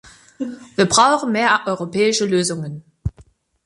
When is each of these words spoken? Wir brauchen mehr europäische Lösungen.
Wir 0.75 0.89
brauchen 0.89 1.31
mehr 1.31 1.61
europäische 1.67 2.25
Lösungen. 2.25 2.83